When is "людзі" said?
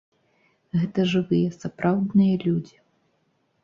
2.49-2.77